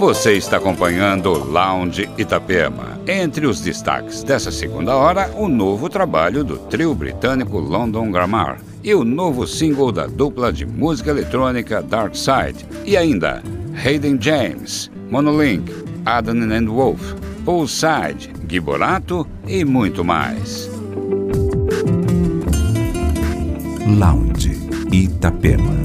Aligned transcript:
Você 0.00 0.32
está 0.32 0.56
acompanhando 0.56 1.30
Lounge 1.30 2.08
Itapema. 2.16 2.98
Entre 3.06 3.46
os 3.46 3.60
destaques 3.60 4.22
dessa 4.22 4.50
segunda 4.50 4.96
hora, 4.96 5.30
o 5.36 5.46
novo 5.46 5.90
trabalho 5.90 6.42
do 6.42 6.56
trio 6.56 6.94
britânico 6.94 7.58
London 7.58 8.10
Grammar 8.10 8.62
e 8.82 8.94
o 8.94 9.04
novo 9.04 9.46
single 9.46 9.92
da 9.92 10.06
dupla 10.06 10.50
de 10.50 10.64
música 10.64 11.10
eletrônica 11.10 11.82
Dark 11.82 12.14
Side. 12.14 12.64
E 12.86 12.96
ainda 12.96 13.42
Hayden 13.84 14.16
James, 14.18 14.90
Monolink, 15.10 15.70
Adam 16.06 16.50
and 16.50 16.70
Wolf, 16.70 17.12
Poolside, 17.44 18.32
Giborato 18.48 19.28
e 19.46 19.66
muito 19.66 20.02
mais. 20.02 20.70
Lounge 23.86 24.58
Itapema. 24.90 25.78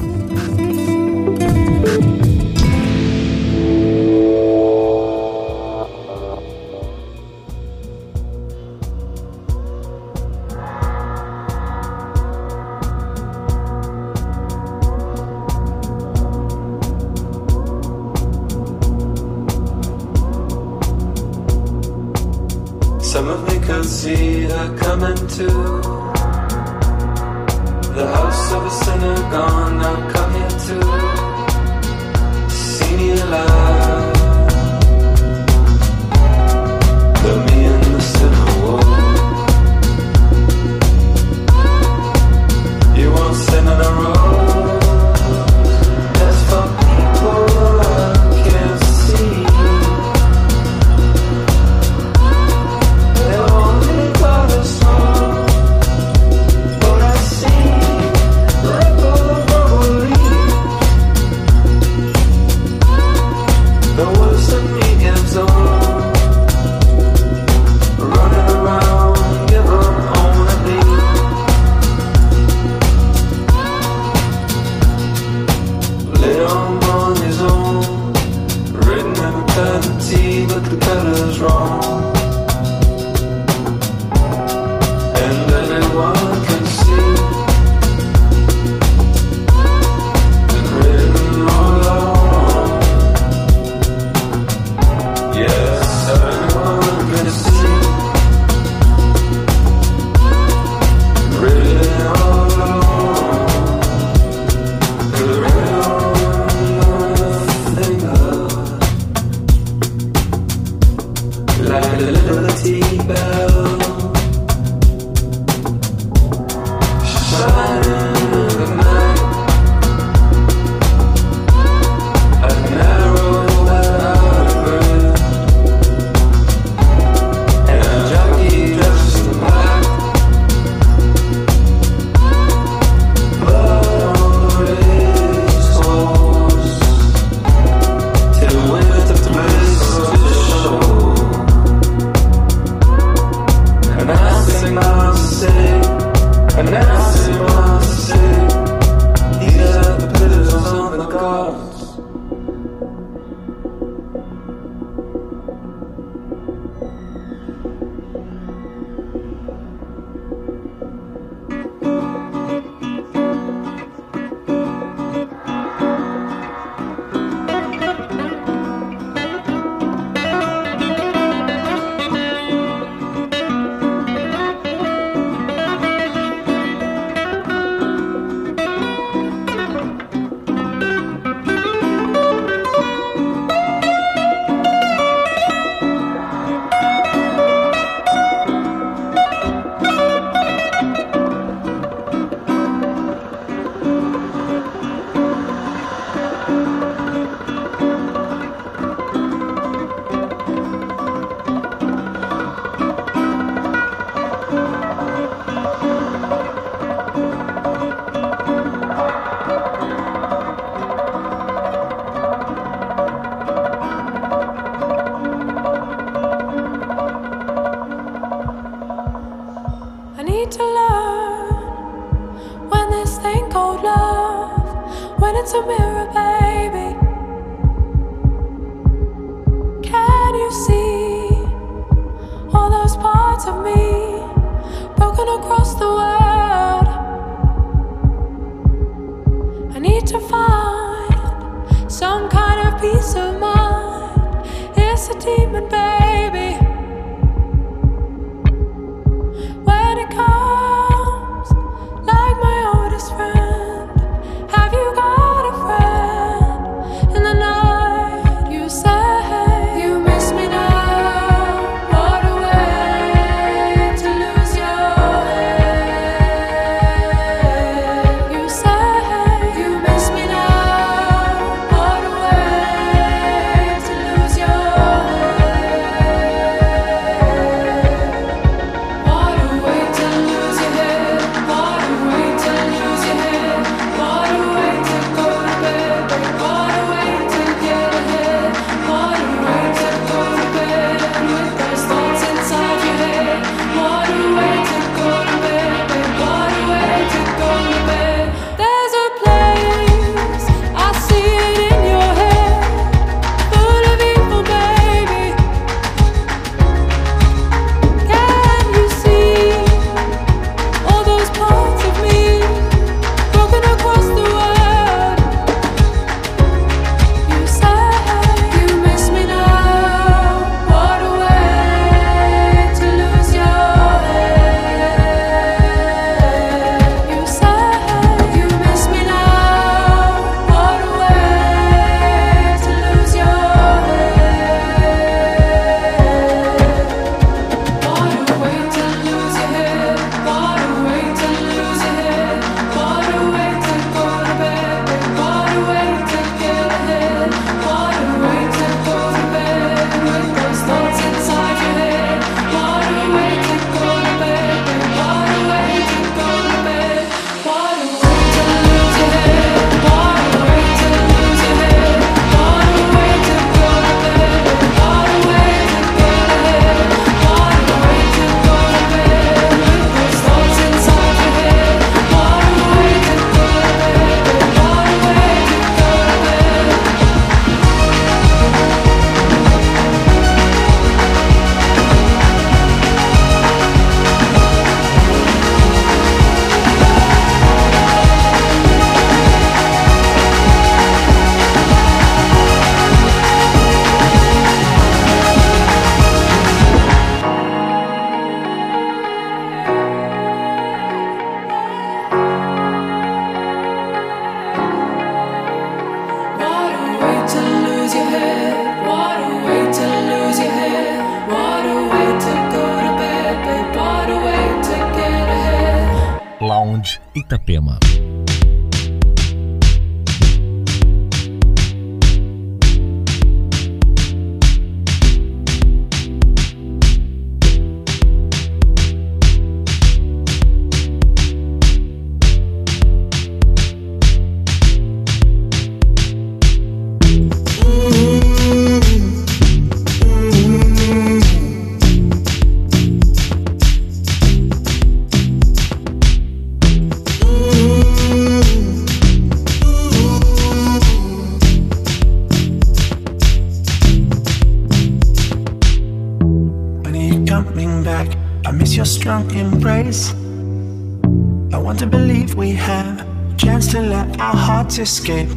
Escape. 464.80 465.30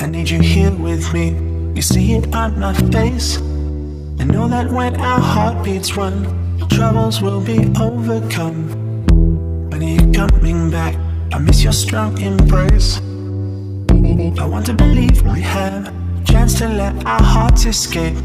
I 0.00 0.06
need 0.06 0.28
you 0.28 0.40
here 0.40 0.72
with 0.72 1.12
me. 1.12 1.30
You 1.74 1.82
see 1.82 2.14
it 2.14 2.34
on 2.34 2.58
my 2.58 2.74
face. 2.90 3.38
I 4.18 4.24
know 4.24 4.48
that 4.48 4.70
when 4.70 4.96
our 4.96 5.20
heartbeats 5.20 5.96
run, 5.96 6.24
troubles 6.68 7.22
will 7.22 7.40
be 7.40 7.58
overcome. 7.80 8.68
When 9.70 9.82
are 9.82 9.86
you 9.86 10.12
coming 10.12 10.70
back? 10.70 10.96
I 11.32 11.38
miss 11.38 11.62
your 11.62 11.72
strong 11.72 12.20
embrace. 12.20 12.98
I 14.38 14.46
want 14.46 14.66
to 14.66 14.74
believe 14.74 15.22
we 15.22 15.40
have 15.42 15.88
a 15.88 16.24
chance 16.24 16.58
to 16.58 16.68
let 16.68 17.06
our 17.06 17.22
hearts 17.22 17.64
escape. 17.66 18.16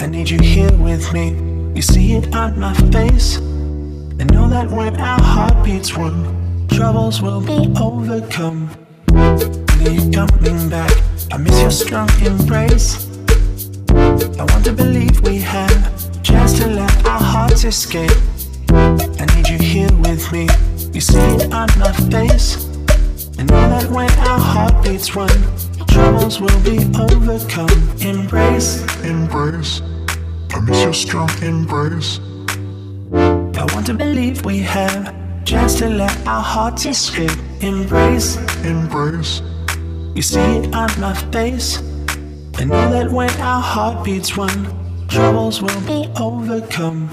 I 0.00 0.06
need 0.06 0.30
you 0.30 0.40
here 0.40 0.72
with 0.78 1.12
me. 1.12 1.30
You 1.74 1.82
see 1.82 2.14
it 2.14 2.34
on 2.34 2.58
my 2.58 2.74
face. 2.90 3.38
I 3.38 4.24
know 4.24 4.48
that 4.48 4.70
when 4.70 4.96
our 4.96 5.20
heartbeats 5.20 5.94
run, 5.96 6.66
troubles 6.68 7.22
will 7.22 7.40
be 7.40 7.72
overcome 7.80 8.70
you 9.90 10.10
coming 10.10 10.68
back. 10.68 10.92
I 11.32 11.38
miss 11.38 11.60
your 11.60 11.70
strong 11.70 12.08
embrace. 12.24 13.08
I 13.90 14.44
want 14.44 14.64
to 14.64 14.72
believe 14.72 15.20
we 15.22 15.38
have 15.38 15.70
a 16.16 16.22
chance 16.22 16.58
to 16.58 16.66
let 16.66 17.06
our 17.06 17.20
hearts 17.20 17.64
escape. 17.64 18.10
I 18.70 19.26
need 19.34 19.48
you 19.48 19.58
here 19.58 19.92
with 19.98 20.30
me. 20.32 20.48
You 20.92 21.00
see 21.00 21.18
it 21.18 21.52
on 21.52 21.68
my 21.78 21.92
face. 22.10 22.66
And 23.38 23.48
know 23.48 23.68
that 23.70 23.90
when 23.90 24.10
our 24.28 24.38
heartbeats 24.38 25.16
run, 25.16 25.30
troubles 25.88 26.40
will 26.40 26.60
be 26.62 26.78
overcome. 26.98 27.70
Embrace, 28.00 28.82
embrace. 29.02 29.80
I 30.50 30.60
miss 30.60 30.82
your 30.82 30.94
strong 30.94 31.30
embrace. 31.42 32.20
I 33.14 33.64
want 33.74 33.86
to 33.86 33.94
believe 33.94 34.44
we 34.44 34.58
have 34.58 35.21
chance 35.44 35.78
to 35.78 35.88
let 35.88 36.26
our 36.26 36.42
hearts 36.42 36.86
escape. 36.86 37.38
Embrace, 37.60 38.36
embrace. 38.64 39.42
You 40.14 40.22
see 40.22 40.40
it 40.40 40.74
on 40.74 40.90
my 41.00 41.14
face. 41.32 41.78
I 42.58 42.64
know 42.64 42.90
that 42.90 43.10
when 43.10 43.30
our 43.40 43.62
heartbeats 43.62 44.36
run, 44.36 45.06
troubles 45.08 45.62
will 45.62 45.80
be 45.82 46.08
overcome. 46.20 47.10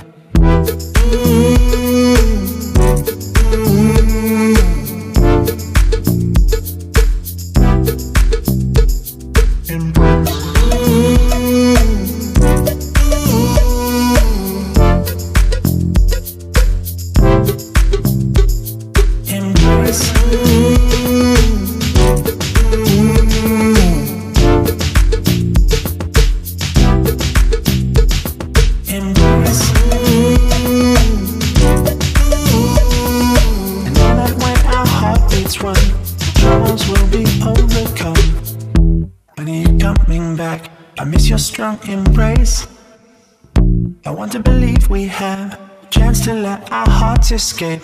Escape. 47.31 47.81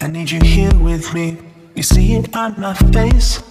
I 0.00 0.06
need 0.08 0.30
you 0.30 0.40
here 0.40 0.74
with 0.78 1.12
me. 1.14 1.38
You 1.74 1.82
see 1.82 2.14
it 2.14 2.36
on 2.36 2.60
my 2.60 2.74
face. 2.92 3.42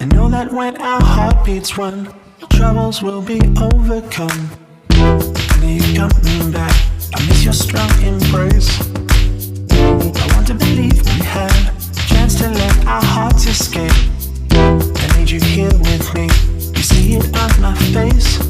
I 0.00 0.06
know 0.06 0.28
that 0.30 0.52
when 0.52 0.76
our 0.78 1.00
heartbeats 1.00 1.76
run, 1.76 2.12
troubles 2.50 3.02
will 3.02 3.22
be 3.22 3.40
overcome. 3.60 4.50
I 4.90 5.58
need 5.60 5.82
you 5.84 6.08
coming 6.08 6.52
back. 6.52 6.74
I 7.14 7.26
miss 7.26 7.44
your 7.44 7.52
strong 7.52 7.90
embrace. 8.02 8.80
I 9.70 10.26
want 10.34 10.46
to 10.48 10.54
believe 10.54 10.96
we 11.04 11.24
have 11.24 11.52
a 11.52 12.08
chance 12.08 12.34
to 12.40 12.48
let 12.48 12.86
our 12.86 13.04
hearts 13.04 13.46
escape. 13.46 13.92
I 14.52 15.18
need 15.18 15.30
you 15.30 15.40
here 15.40 15.74
with 15.88 16.14
me. 16.14 16.26
You 16.76 16.82
see 16.82 17.16
it 17.16 17.24
on 17.36 17.60
my 17.60 17.74
face. 17.92 18.40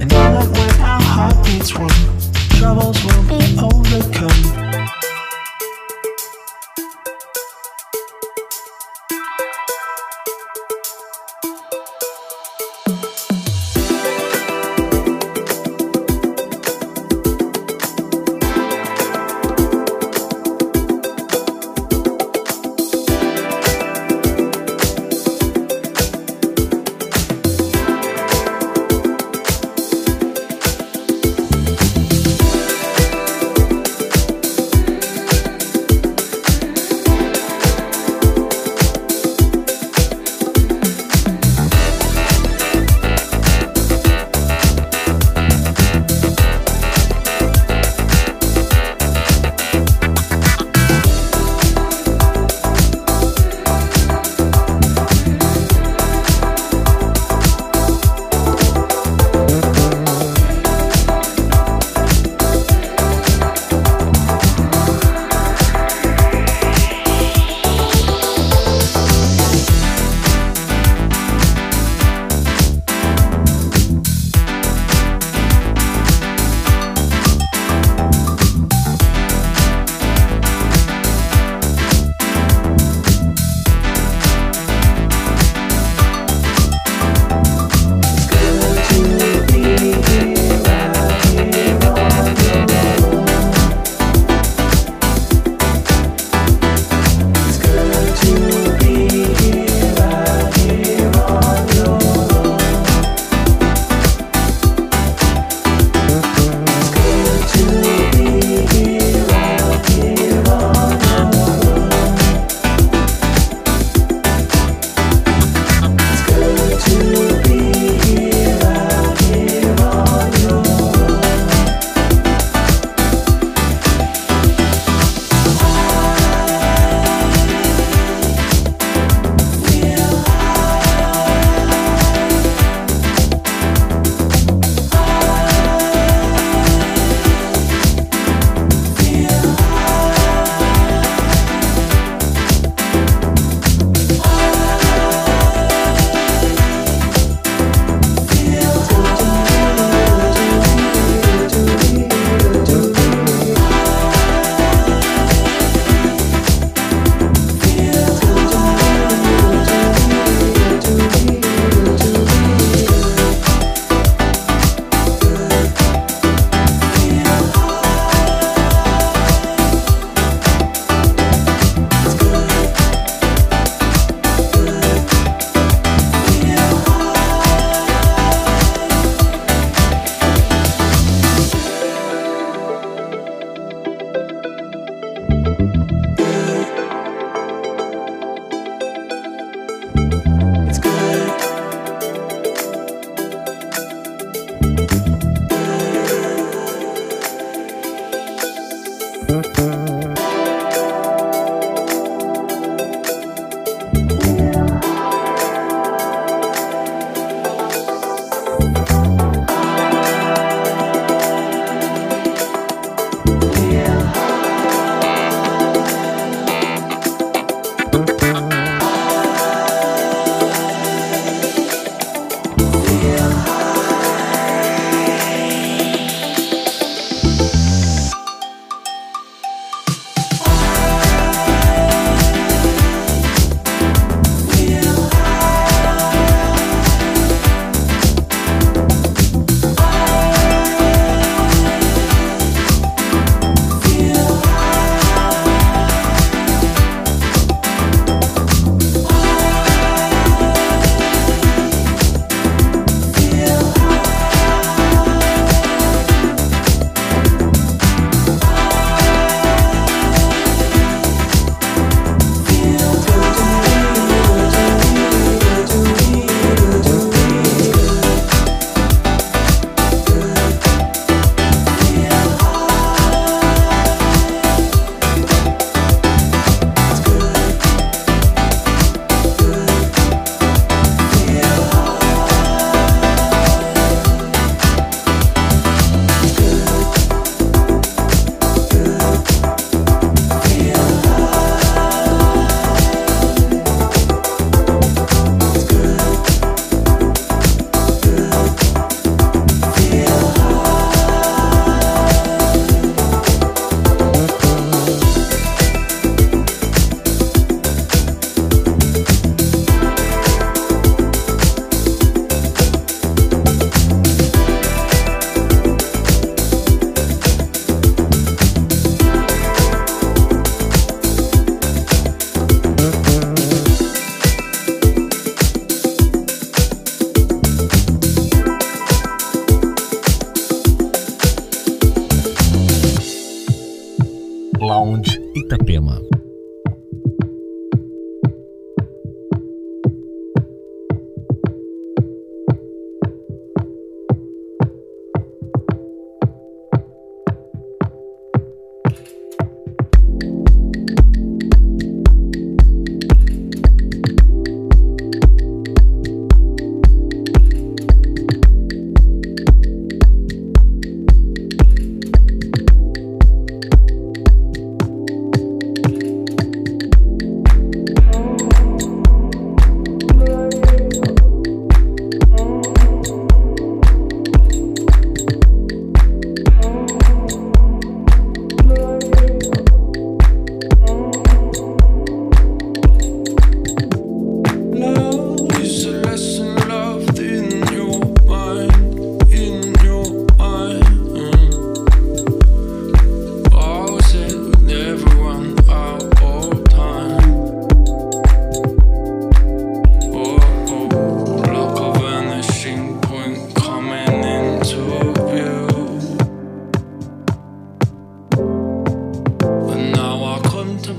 I 0.00 0.04
know 0.04 0.24
that 0.36 0.48
when 0.56 0.80
our 0.80 1.00
heartbeats 1.00 1.74
run, 1.76 2.23
troubles 2.64 3.04
will 3.04 3.22
be 3.24 3.58
overcome. 3.58 4.73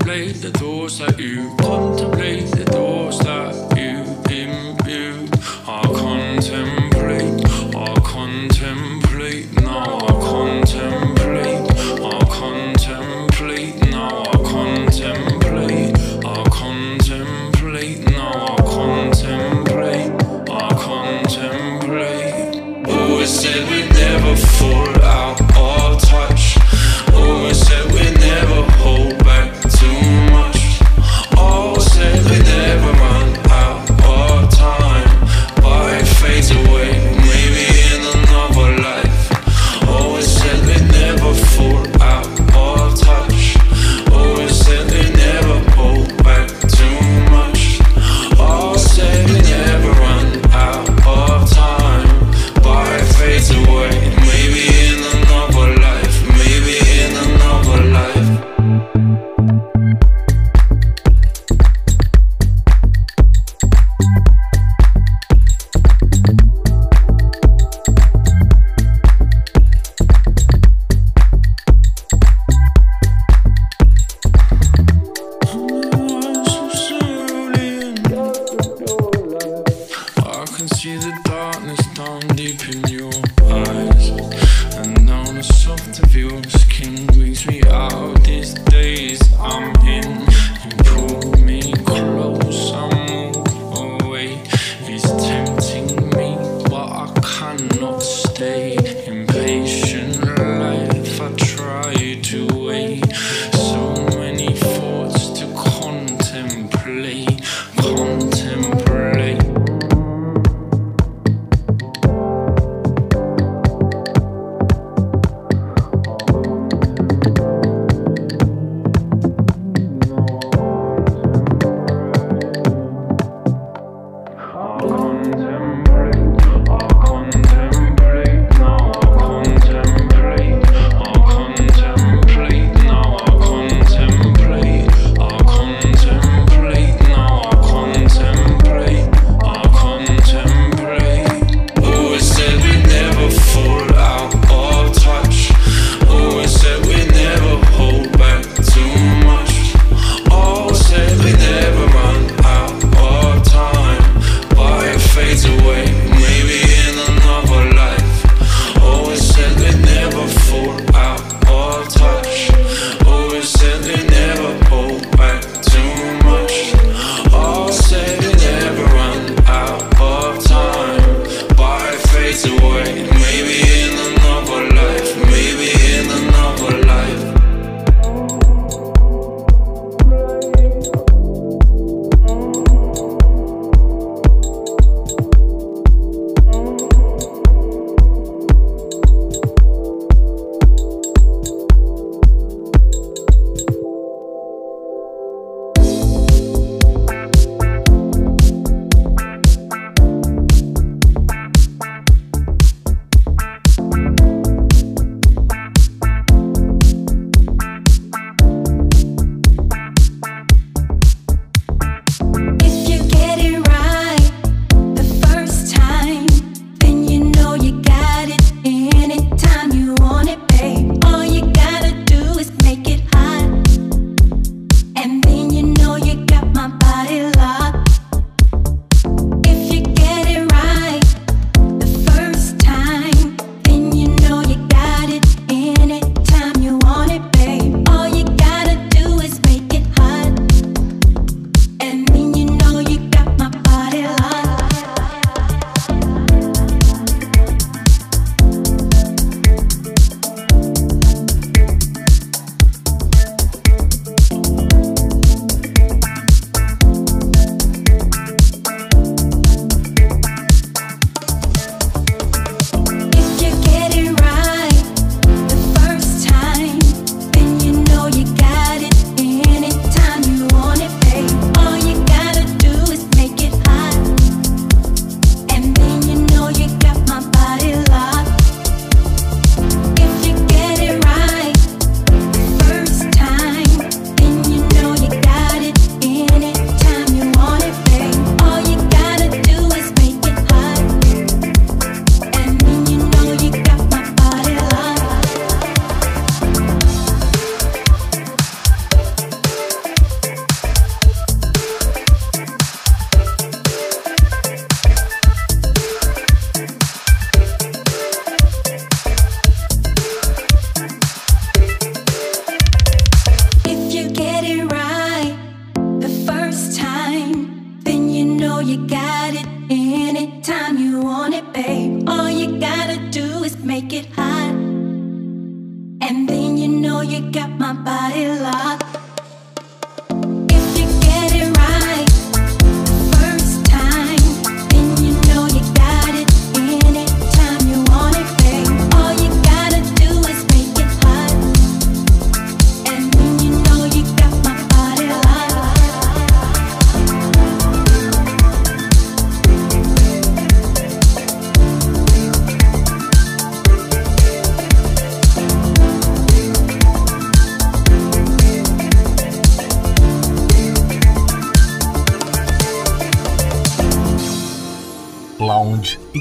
Contemplate 0.06 0.40
the 0.40 0.50
doors 0.52 0.98
that 1.00 1.18
you 1.18 1.52
contemplate 1.56 2.48
the 2.52 2.64
doors 2.66 3.18
that 3.18 3.75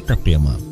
might 0.01 0.64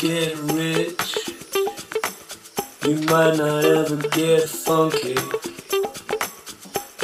get 0.00 0.34
rich. 0.54 1.18
You 2.86 2.94
might 3.02 3.36
not 3.36 3.66
ever 3.66 3.96
get 3.96 4.48
funky. 4.48 5.14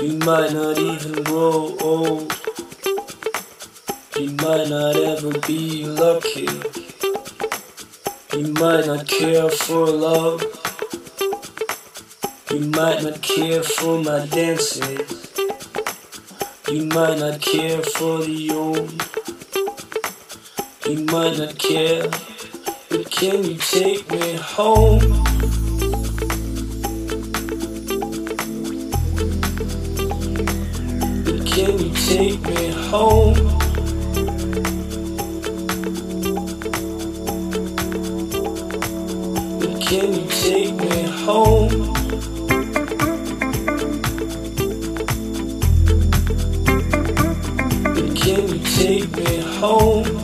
You 0.03 0.15
might 0.21 0.55
not 0.55 0.79
even 0.79 1.23
grow 1.25 1.77
old. 1.83 2.33
You 4.19 4.31
might 4.31 4.69
not 4.71 4.97
ever 4.97 5.39
be 5.47 5.85
lucky. 5.85 6.49
You 8.33 8.55
might 8.55 8.87
not 8.87 9.07
care 9.07 9.51
for 9.51 9.87
love. 9.89 10.43
You 12.51 12.61
might 12.61 13.03
not 13.03 13.21
care 13.21 13.63
for 13.63 14.03
my 14.03 14.25
dances. 14.25 15.37
You 16.71 16.87
might 16.87 17.19
not 17.19 17.43
care 17.43 17.83
for 17.83 18.23
the 18.23 18.51
old. 18.53 19.17
You 20.89 21.05
might 21.05 21.37
not 21.37 21.59
care, 21.59 22.09
but 22.89 23.11
can 23.11 23.45
you 23.45 23.57
take 23.57 24.11
me 24.11 24.37
home? 24.37 25.01
But 31.25 31.47
can 31.47 31.79
you 31.79 31.93
take 31.95 32.41
me 32.43 32.71
home? 32.89 33.35
But 39.61 39.81
can 39.81 40.13
you 40.13 40.27
take 40.29 40.75
me 40.75 41.03
home? 41.25 41.93
But 47.95 48.17
can 48.17 48.49
you 48.49 48.59
take 48.65 49.17
me 49.17 49.41
home? 49.59 50.16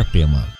Itapema. 0.00 0.59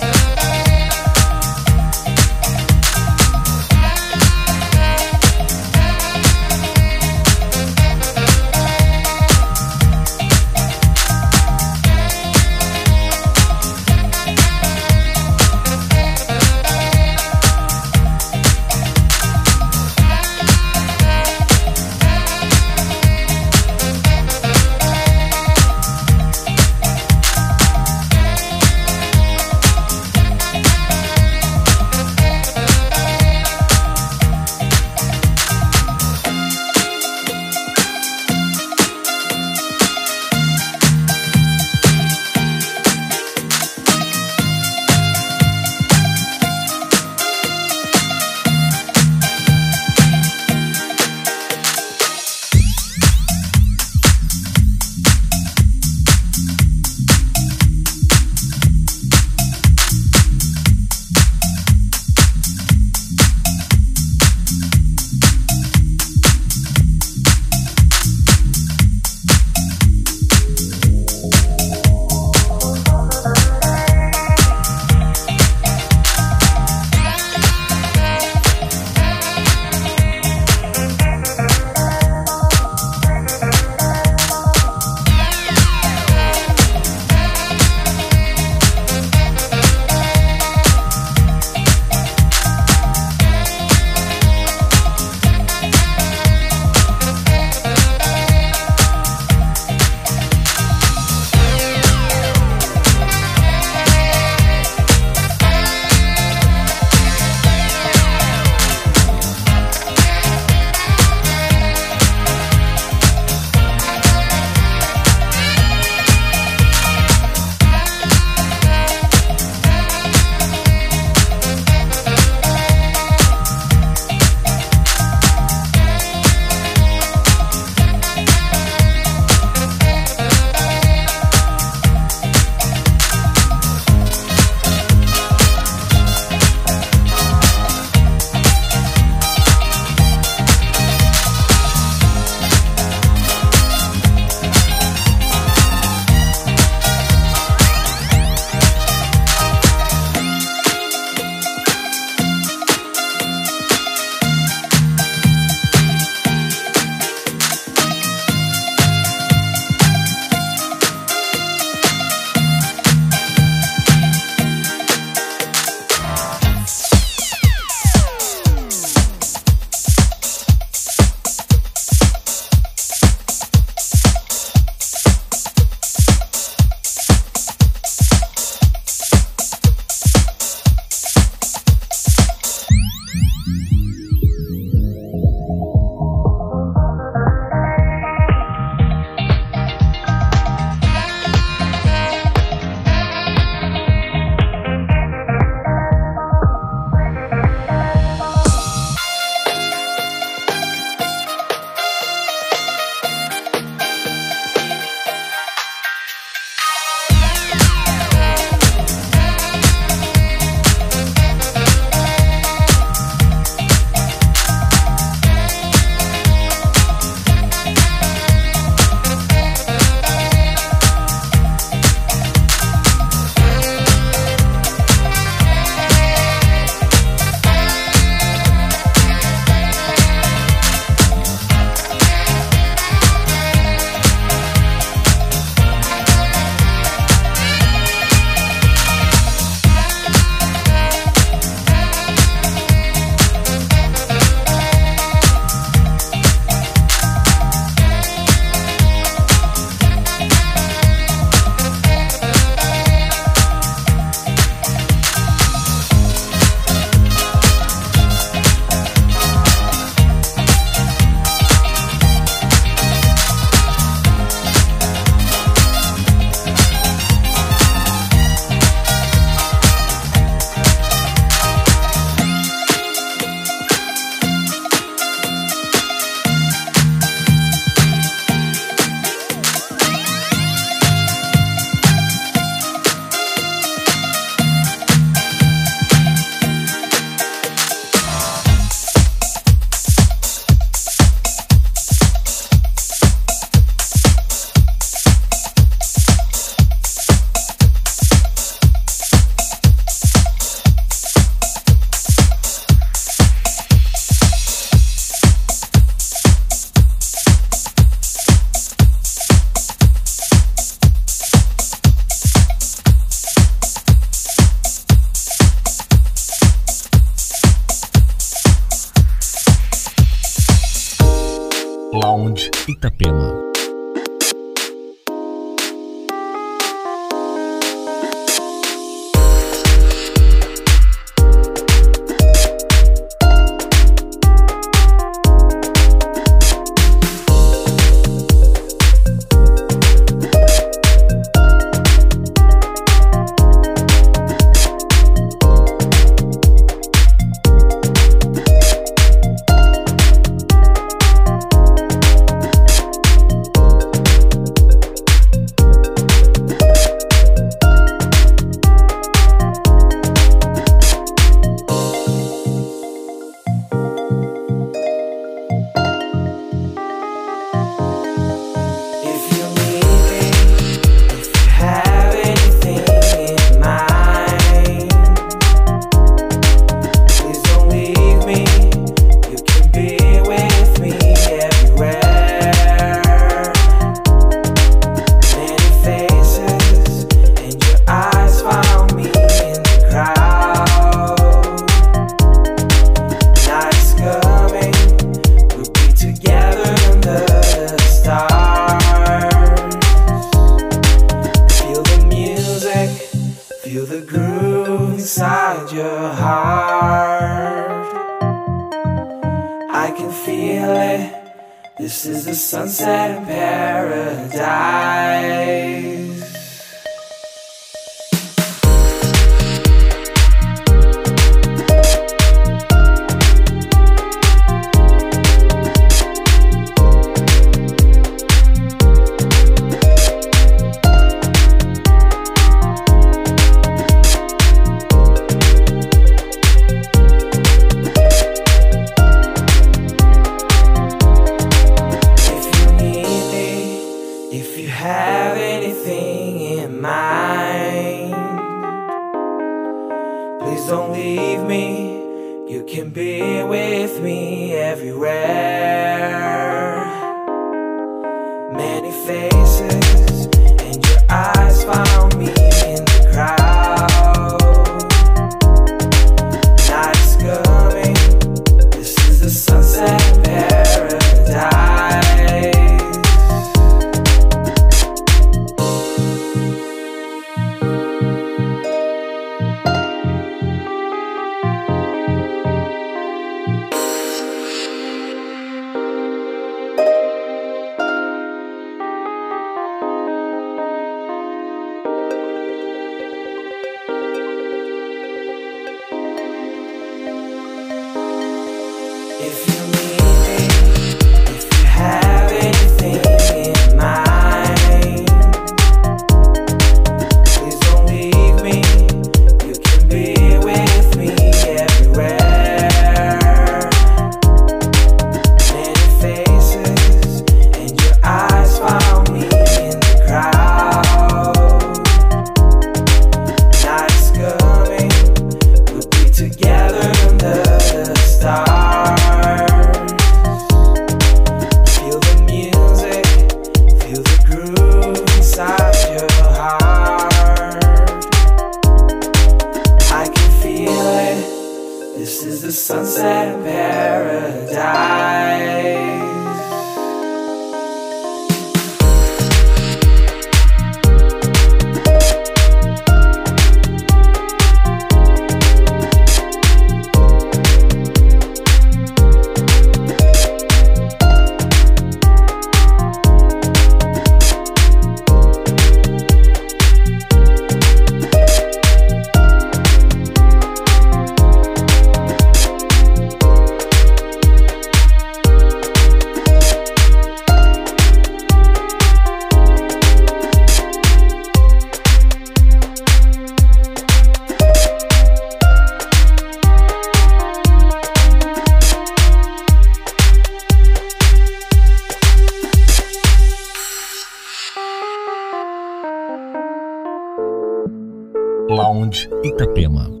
Lounge 598.51 599.07
Itapema. 599.23 600.00